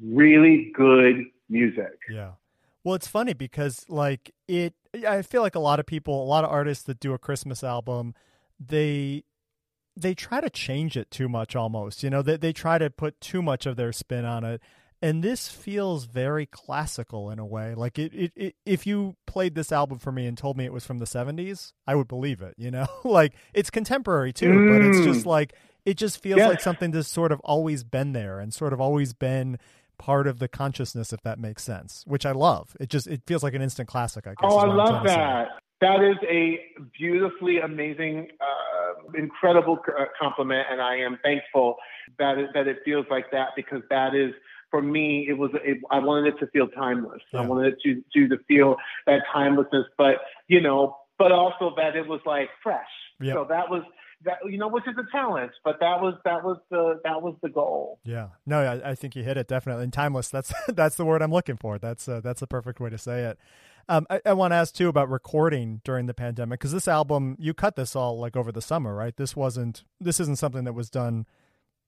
[0.02, 1.98] really good music.
[2.10, 2.32] Yeah.
[2.84, 4.74] Well, it's funny because like it
[5.06, 7.64] I feel like a lot of people, a lot of artists that do a Christmas
[7.64, 8.14] album,
[8.60, 9.24] they
[9.96, 12.02] they try to change it too much almost.
[12.02, 14.60] You know, they they try to put too much of their spin on it.
[15.02, 17.74] and this feels very classical in a way.
[17.74, 20.72] Like it, it, it, if you played this album for me and told me it
[20.72, 22.54] was from the '70s, I would believe it.
[22.58, 24.72] You know, like it's contemporary too, mm.
[24.72, 25.30] but it's just mm.
[25.30, 26.48] like it just feels yes.
[26.48, 29.58] like something that's sort of always been there and sort of always been
[29.98, 32.04] part of the consciousness, if that makes sense.
[32.06, 32.76] Which I love.
[32.80, 34.26] It just it feels like an instant classic.
[34.26, 34.36] I guess.
[34.42, 35.48] Oh, I love that.
[35.80, 36.60] That is a
[36.98, 41.76] beautifully amazing, uh, incredible uh, compliment, and I am thankful
[42.18, 44.32] that it, that it feels like that because that is
[44.70, 47.20] for me, it was it, I wanted it to feel timeless.
[47.32, 47.42] Yeah.
[47.42, 48.76] I wanted it to, to to feel
[49.06, 50.16] that timelessness, but
[50.48, 52.82] you know, but also that it was like fresh.
[53.20, 53.34] Yep.
[53.34, 53.82] So that was
[54.24, 57.34] that you know, which is a talent, but that was that was the that was
[57.42, 57.98] the goal.
[58.04, 59.84] Yeah, no, I, I think you hit it definitely.
[59.84, 61.78] And timeless, that's that's the word I'm looking for.
[61.78, 63.38] That's uh, that's the perfect way to say it.
[63.88, 67.36] Um, I, I want to ask too about recording during the pandemic because this album
[67.38, 69.16] you cut this all like over the summer, right?
[69.16, 71.26] This wasn't this isn't something that was done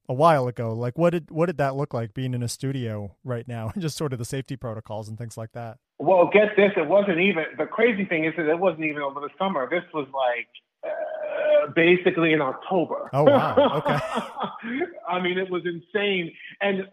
[0.09, 0.73] a while ago.
[0.75, 3.83] Like what did what did that look like being in a studio right now and
[3.83, 5.79] just sort of the safety protocols and things like that?
[5.99, 9.21] Well, get this, it wasn't even the crazy thing is that it wasn't even over
[9.21, 9.69] the summer.
[9.69, 10.49] This was like
[10.87, 13.11] uh, basically in October.
[13.13, 13.83] Oh wow.
[13.85, 13.99] Okay.
[15.09, 16.33] I mean, it was insane.
[16.61, 16.89] And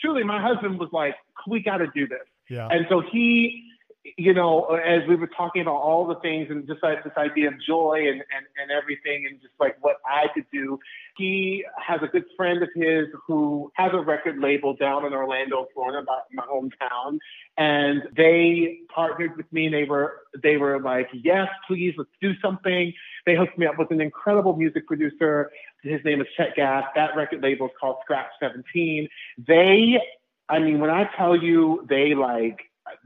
[0.00, 1.14] truly my husband was like,
[1.46, 2.68] "We got to do this." Yeah.
[2.70, 3.71] And so he
[4.16, 7.48] you know, as we were talking about all the things and just like this idea
[7.48, 10.78] of joy and, and, and everything and just like what I could do,
[11.16, 15.68] he has a good friend of his who has a record label down in Orlando,
[15.72, 17.18] Florida, my hometown.
[17.56, 22.32] And they partnered with me and they were, they were like, yes, please, let's do
[22.40, 22.92] something.
[23.24, 25.52] They hooked me up with an incredible music producer.
[25.84, 26.84] His name is Chet Gass.
[26.96, 29.08] That record label is called Scratch 17.
[29.46, 30.00] They,
[30.48, 32.58] I mean, when I tell you they like,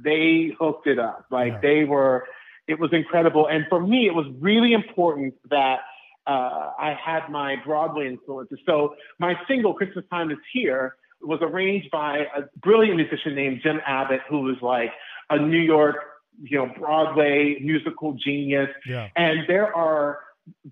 [0.02, 1.26] they hooked it up.
[1.30, 1.60] Like yeah.
[1.60, 2.26] they were,
[2.68, 3.46] it was incredible.
[3.46, 5.80] And for me, it was really important that
[6.26, 8.58] uh, I had my Broadway influences.
[8.66, 13.80] So my single, Christmas Time is Here, was arranged by a brilliant musician named Jim
[13.86, 14.90] Abbott, who was like
[15.30, 15.96] a New York,
[16.42, 18.68] you know, Broadway musical genius.
[18.86, 19.08] Yeah.
[19.16, 20.18] And there are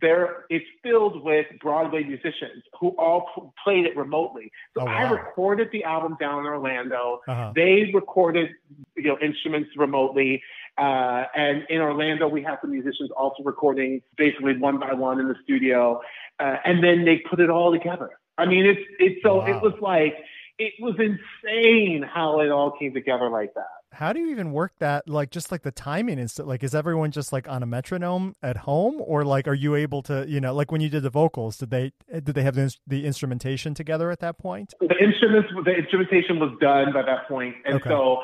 [0.01, 4.51] there it's filled with Broadway musicians who all played it remotely.
[4.77, 4.93] So oh, wow.
[4.93, 7.21] I recorded the album down in Orlando.
[7.27, 7.53] Uh-huh.
[7.55, 8.51] They recorded
[8.97, 10.43] you know instruments remotely.
[10.77, 15.29] Uh, and in Orlando, we have the musicians also recording basically one by one in
[15.29, 16.01] the studio,
[16.41, 18.11] uh, and then they put it all together.
[18.39, 19.47] I mean, it's it's so wow.
[19.47, 20.17] it was like
[20.59, 23.67] it was insane how it all came together like that.
[23.93, 27.13] How do you even work that like just like the timing is like is everyone
[27.13, 29.01] just like on a metronome at home?
[29.01, 31.71] Or like are you able to you know like when you did the vocals did
[31.71, 34.75] they did they have the, the instrumentation together at that point?
[34.81, 37.55] The instruments the instrumentation was done by that point.
[37.65, 37.91] And okay.
[37.91, 38.19] so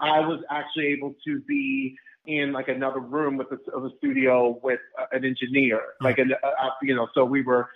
[0.00, 4.60] i was actually able to be in like another room with a, of a studio
[4.62, 4.78] with
[5.10, 7.68] an engineer like an uh, you know so we were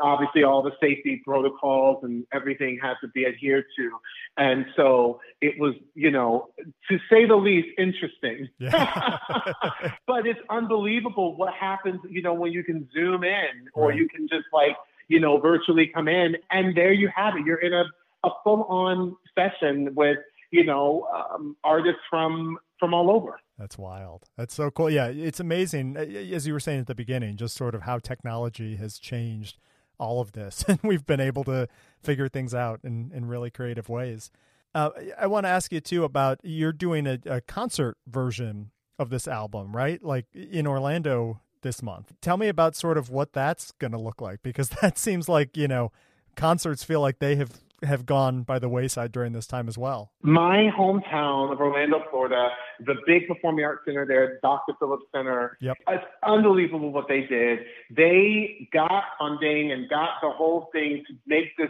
[0.00, 3.90] obviously all the safety protocols and everything has to be adhered to.
[4.36, 6.48] And so it was, you know,
[6.90, 8.48] to say the least, interesting.
[8.58, 9.18] Yeah.
[10.06, 13.98] but it's unbelievable what happens, you know, when you can zoom in or right.
[13.98, 14.76] you can just like,
[15.08, 17.46] you know, virtually come in and there you have it.
[17.46, 17.84] You're in a,
[18.24, 20.18] a full on session with,
[20.50, 23.40] you know, um, artists from from all over.
[23.58, 24.24] That's wild.
[24.36, 24.88] That's so cool.
[24.88, 25.96] Yeah, it's amazing.
[25.96, 29.58] As you were saying at the beginning, just sort of how technology has changed
[29.98, 31.68] all of this, and we've been able to
[32.00, 34.30] figure things out in, in really creative ways.
[34.74, 39.10] Uh, I want to ask you too about you're doing a, a concert version of
[39.10, 40.02] this album, right?
[40.02, 42.12] Like in Orlando this month.
[42.20, 45.56] Tell me about sort of what that's going to look like because that seems like,
[45.56, 45.92] you know,
[46.36, 47.50] concerts feel like they have
[47.82, 50.10] have gone by the wayside during this time as well.
[50.22, 52.48] My hometown of Orlando, Florida,
[52.84, 54.74] the big performing arts center there, Dr.
[54.78, 55.56] Phillips Center.
[55.60, 55.76] Yep.
[55.88, 57.60] It's unbelievable what they did.
[57.90, 61.68] They got funding and got the whole thing to make this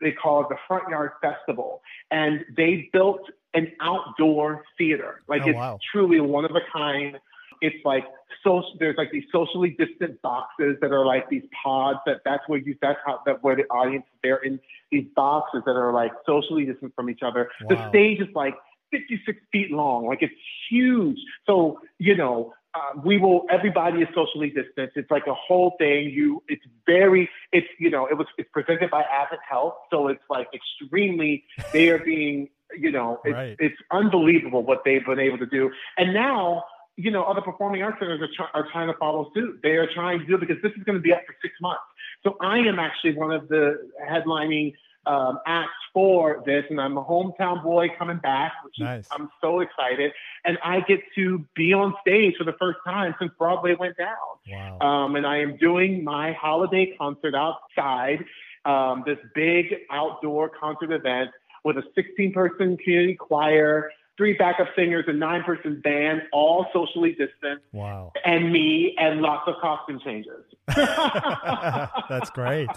[0.00, 1.80] they call it the Front Yard Festival.
[2.10, 3.20] And they built
[3.52, 5.22] an outdoor theater.
[5.28, 5.78] Like oh, it's wow.
[5.92, 7.18] truly one of a kind.
[7.60, 8.04] It's like
[8.42, 12.58] social, there's like these socially distant boxes that are like these pods that that's where
[12.58, 16.64] you, that's how, that where the audience, they're in these boxes that are like socially
[16.64, 17.50] distant from each other.
[17.62, 17.76] Wow.
[17.76, 18.54] The stage is like
[18.90, 20.06] 56 feet long.
[20.06, 20.34] Like it's
[20.70, 21.18] huge.
[21.46, 24.96] So, you know, uh, we will, everybody is socially distanced.
[24.96, 26.10] It's like a whole thing.
[26.10, 29.74] You, it's very, it's, you know, it was, it's presented by Advent Health.
[29.90, 33.56] So it's like extremely, they are being, you know, it's, right.
[33.60, 35.70] it's unbelievable what they've been able to do.
[35.96, 36.64] And now,
[36.96, 39.60] you know, other performing arts centers are, try- are trying to follow suit.
[39.62, 41.54] They are trying to do it because this is going to be up for six
[41.60, 41.82] months.
[42.22, 44.74] So I am actually one of the headlining
[45.06, 49.04] um, acts for this, and I'm a hometown boy coming back, which nice.
[49.04, 50.12] is, I'm so excited.
[50.44, 54.16] And I get to be on stage for the first time since Broadway went down.
[54.48, 54.78] Wow.
[54.80, 58.24] Um, and I am doing my holiday concert outside,
[58.64, 61.30] um, this big outdoor concert event
[61.64, 67.10] with a 16 person community choir, three backup singers, a nine person band, all socially
[67.10, 67.64] distanced.
[67.72, 68.12] Wow.
[68.24, 70.44] And me and lots of costume changes.
[70.66, 72.68] That's great.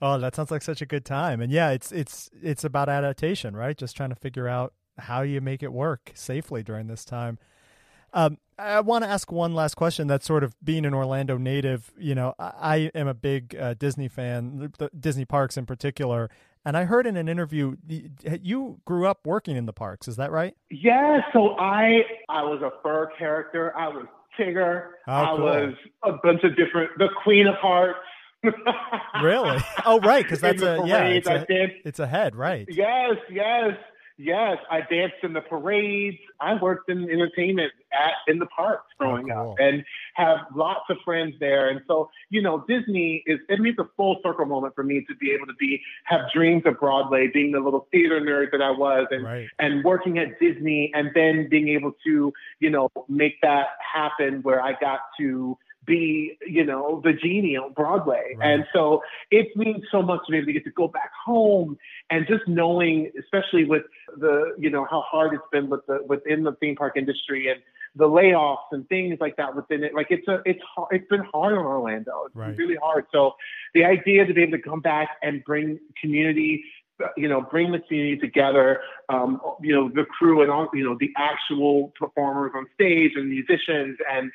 [0.00, 1.40] Oh, that sounds like such a good time.
[1.40, 3.76] And yeah, it's it's it's about adaptation, right?
[3.76, 7.38] Just trying to figure out how you make it work safely during this time.
[8.12, 10.06] Um, I want to ask one last question.
[10.06, 11.92] That's sort of being an Orlando native.
[11.98, 12.52] You know, I,
[12.94, 16.30] I am a big uh, Disney fan, the Disney parks in particular.
[16.64, 20.08] And I heard in an interview you grew up working in the parks.
[20.08, 20.56] Is that right?
[20.70, 21.20] Yeah.
[21.32, 23.76] So I I was a fur character.
[23.76, 24.06] I was
[24.38, 24.88] Tigger.
[25.06, 25.44] Oh, I cool.
[25.44, 26.90] was a bunch of different.
[26.98, 27.98] The Queen of Hearts.
[29.22, 29.58] really?
[29.84, 30.24] Oh, right.
[30.24, 31.04] Because that's a yeah.
[31.04, 32.66] It's a, it's a head, right?
[32.70, 33.72] Yes, yes,
[34.16, 34.58] yes.
[34.70, 36.18] I danced in the parades.
[36.40, 39.50] I worked in entertainment at in the parks oh, growing Oh, cool.
[39.52, 39.84] up, and
[40.14, 41.68] have lots of friends there.
[41.68, 45.14] And so, you know, Disney is it means a full circle moment for me to
[45.16, 48.70] be able to be have dreams of Broadway, being the little theater nerd that I
[48.70, 49.48] was, and Right.
[49.58, 54.60] and working at Disney, and then being able to, you know, make that happen where
[54.62, 58.34] I got to be, you know, the genie on Broadway.
[58.36, 58.50] Right.
[58.52, 61.76] And so it means so much to be able to get to go back home
[62.10, 63.82] and just knowing, especially with
[64.16, 67.60] the, you know, how hard it's been with the within the theme park industry and
[67.96, 69.94] the layoffs and things like that within it.
[69.94, 72.24] Like it's a, it's hard, it's been hard on Orlando.
[72.26, 72.56] It's Right.
[72.56, 73.06] really hard.
[73.12, 73.34] So
[73.72, 76.64] the idea to be able to come back and bring community,
[77.16, 80.96] you know, bring the community together, um, you know, the crew and all, you know,
[80.98, 84.30] the actual performers on stage and musicians and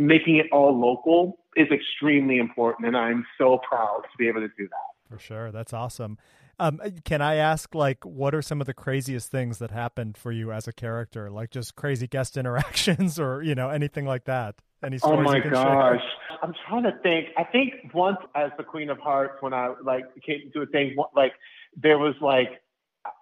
[0.00, 2.86] making it all local is extremely important.
[2.86, 5.10] And I'm so proud to be able to do that.
[5.10, 5.50] For sure.
[5.50, 6.18] That's awesome.
[6.60, 10.32] Um, can I ask, like, what are some of the craziest things that happened for
[10.32, 11.30] you as a character?
[11.30, 14.56] Like just crazy guest interactions or, you know, anything like that?
[14.82, 16.00] Any Oh stories my you can gosh.
[16.40, 17.28] I'm trying to think.
[17.36, 20.94] I think once as the Queen of Hearts, when I like came to a thing,
[21.16, 21.32] like
[21.80, 22.60] there was like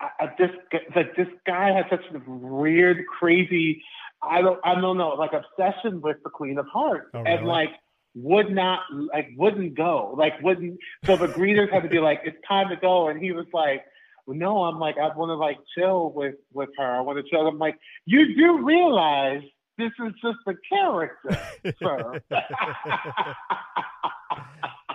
[0.00, 0.50] I, this
[0.94, 3.82] like this guy had such a weird, crazy,
[4.22, 7.44] I don't I don't know, like obsession with the Queen of Hearts, Oh, and really?
[7.46, 7.70] like
[8.14, 8.80] would not
[9.12, 10.78] like wouldn't go, like wouldn't.
[11.04, 13.84] So the greeters had to be like, it's time to go, and he was like.
[14.28, 16.96] No, I'm like, I want to like chill with with her.
[16.96, 17.46] I want to chill.
[17.46, 19.40] I'm like, you do realize
[19.78, 21.38] this is just a character,
[21.80, 22.20] sir.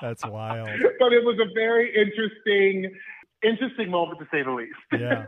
[0.01, 0.67] That's wild.
[0.99, 2.93] but it was a very interesting,
[3.43, 4.73] interesting moment to say the least.
[4.91, 5.25] Yeah.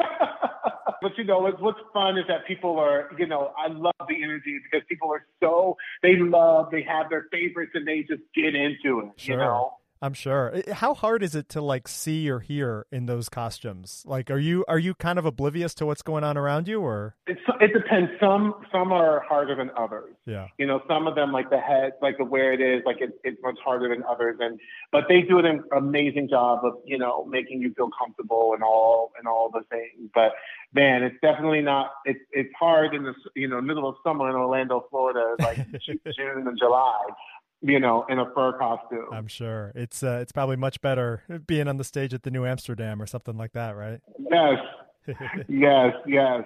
[1.01, 4.23] but you know, what's, what's fun is that people are, you know, I love the
[4.23, 8.55] energy because people are so they love, they have their favorites, and they just get
[8.55, 9.11] into it.
[9.17, 9.35] Sure.
[9.35, 9.73] You know.
[10.03, 10.61] I'm sure.
[10.69, 14.03] How hard is it to like see or hear in those costumes?
[14.05, 17.15] Like, are you are you kind of oblivious to what's going on around you, or
[17.25, 18.11] It's, it depends.
[18.19, 20.13] Some some are harder than others.
[20.25, 22.97] yeah, You know, some of them like the head, like the where it is, like
[22.99, 24.35] it, it's much harder than others.
[24.41, 24.59] And
[24.91, 29.13] but they do an amazing job of you know making you feel comfortable and all
[29.17, 30.09] and all the things.
[30.13, 30.33] But
[30.73, 31.91] man, it's definitely not.
[32.03, 35.99] It's it's hard in the you know middle of summer in Orlando, Florida, like June
[36.45, 36.99] and July.
[37.65, 39.07] You know, in a fur costume.
[39.11, 42.45] I'm sure it's uh, it's probably much better being on the stage at the New
[42.45, 44.01] Amsterdam or something like that, right?
[44.19, 44.59] yes,
[45.47, 46.43] yes, yes.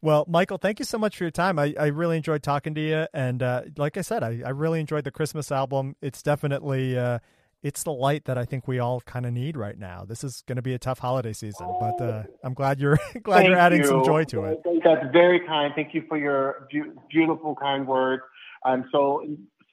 [0.00, 1.58] Well, Michael, thank you so much for your time.
[1.58, 4.78] I, I really enjoyed talking to you, and uh, like I said, I, I really
[4.78, 5.96] enjoyed the Christmas album.
[6.00, 7.18] It's definitely uh,
[7.62, 10.04] it's the light that I think we all kind of need right now.
[10.04, 13.38] This is going to be a tough holiday season, but uh, I'm glad you're glad
[13.38, 13.86] Thank you're adding you.
[13.86, 14.60] some joy to it.
[14.84, 15.72] That's very kind.
[15.74, 16.68] Thank you for your
[17.10, 18.22] beautiful, kind words.
[18.64, 19.22] I'm so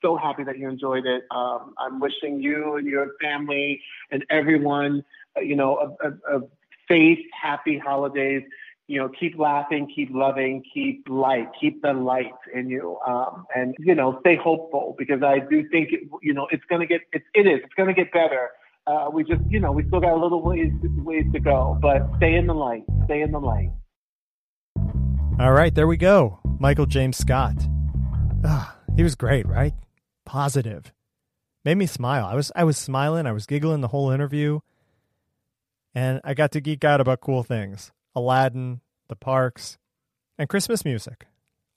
[0.05, 1.23] so happy that you enjoyed it.
[1.31, 3.81] Um, I'm wishing you and your family
[4.11, 5.03] and everyone,
[5.35, 6.41] uh, you know, a, a, a
[6.87, 8.43] safe, happy holidays.
[8.87, 13.73] You know, keep laughing, keep loving, keep light, keep the light in you, um, and
[13.79, 17.23] you know, stay hopeful because I do think it, you know it's gonna get it,
[17.33, 18.49] it is it's gonna get better.
[18.85, 22.07] Uh, we just you know we still got a little ways ways to go, but
[22.17, 23.71] stay in the light, stay in the light.
[25.39, 26.39] All right, there we go.
[26.59, 27.55] Michael James Scott.
[28.45, 29.73] Ah, he was great, right?
[30.25, 30.91] Positive.
[31.63, 32.25] Made me smile.
[32.25, 34.59] I was I was smiling, I was giggling the whole interview.
[35.93, 37.91] And I got to geek out about cool things.
[38.13, 39.77] Aladdin, the parks,
[40.37, 41.25] and Christmas music.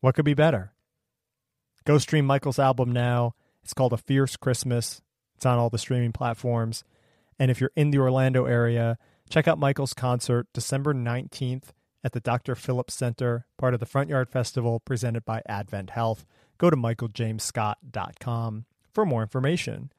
[0.01, 0.73] What could be better?
[1.85, 3.35] Go stream Michael's album now.
[3.63, 5.01] It's called A Fierce Christmas.
[5.37, 6.85] It's on all the streaming platforms.
[7.39, 8.99] And if you're in the Orlando area,
[9.31, 11.71] check out Michael's concert December 19th
[12.03, 12.55] at the Dr.
[12.55, 16.25] Phillips Center, part of the Front Yard Festival presented by Advent Health.
[16.59, 19.93] Go to michaeljamesscott.com for more information.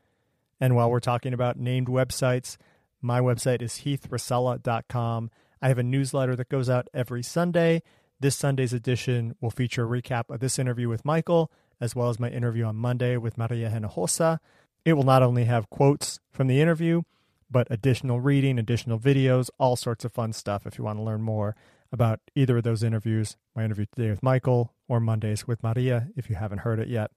[0.60, 2.58] And while we're talking about named websites,
[3.02, 5.32] my website is heathrasella.com.
[5.62, 7.82] I have a newsletter that goes out every Sunday.
[8.20, 11.50] This Sunday's edition will feature a recap of this interview with Michael,
[11.80, 14.40] as well as my interview on Monday with Maria Hinojosa.
[14.84, 17.04] It will not only have quotes from the interview,
[17.50, 21.22] but additional reading, additional videos, all sorts of fun stuff if you want to learn
[21.22, 21.56] more
[21.92, 23.38] about either of those interviews.
[23.56, 27.12] My interview today with Michael or Mondays with Maria, if you haven't heard it yet.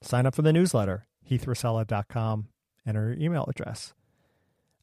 [0.00, 2.48] Sign up for the newsletter, heathrosella.com,
[2.86, 3.94] enter your email address.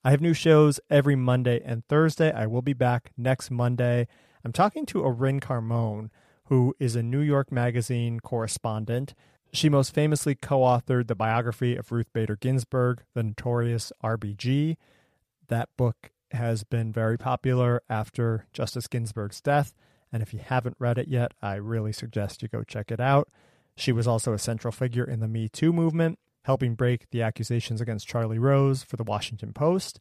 [0.03, 2.31] I have new shows every Monday and Thursday.
[2.31, 4.07] I will be back next Monday.
[4.43, 6.09] I'm talking to Irin Carmon,
[6.45, 9.13] who is a New York Magazine correspondent.
[9.53, 14.77] She most famously co authored the biography of Ruth Bader Ginsburg, the notorious RBG.
[15.49, 19.73] That book has been very popular after Justice Ginsburg's death.
[20.11, 23.29] And if you haven't read it yet, I really suggest you go check it out.
[23.75, 27.81] She was also a central figure in the Me Too movement, helping break the accusations
[27.81, 29.99] against Charlie Rose for the Washington Post.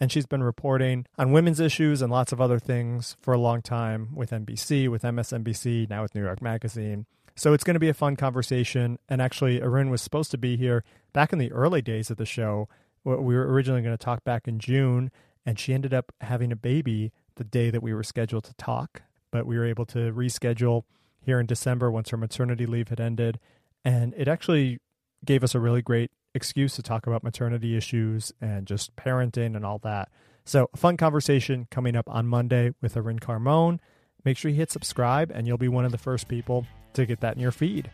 [0.00, 3.62] And she's been reporting on women's issues and lots of other things for a long
[3.62, 7.06] time with NBC, with MSNBC, now with New York Magazine.
[7.36, 8.98] So it's going to be a fun conversation.
[9.08, 12.26] And actually, Irin was supposed to be here back in the early days of the
[12.26, 12.68] show.
[13.04, 15.10] We were originally going to talk back in June,
[15.46, 19.02] and she ended up having a baby the day that we were scheduled to talk.
[19.30, 20.84] But we were able to reschedule
[21.20, 23.40] here in December once her maternity leave had ended.
[23.84, 24.78] And it actually
[25.24, 29.64] gave us a really great excuse to talk about maternity issues and just parenting and
[29.64, 30.08] all that.
[30.44, 33.80] So, a fun conversation coming up on Monday with Irin Carmon.
[34.24, 37.20] Make sure you hit subscribe, and you'll be one of the first people to get
[37.20, 37.90] that in your feed.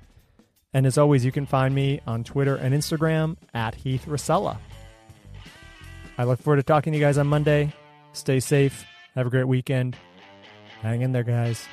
[0.72, 4.59] And as always, you can find me on Twitter and Instagram at Heath Rosella.
[6.21, 7.73] I look forward to talking to you guys on Monday.
[8.12, 8.85] Stay safe.
[9.14, 9.97] Have a great weekend.
[10.83, 11.66] Hang in there, guys.